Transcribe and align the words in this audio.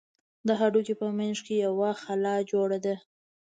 د 0.47 0.49
هډوکي 0.59 0.93
په 1.01 1.07
منځ 1.17 1.37
کښې 1.45 1.55
يوه 1.65 1.91
خلا 2.01 2.35
جوړه 2.51 2.77
ده. 2.85 2.95